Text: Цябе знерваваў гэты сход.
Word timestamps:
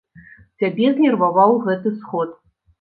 Цябе 0.63 0.87
знерваваў 0.95 1.55
гэты 1.69 1.95
сход. 2.01 2.29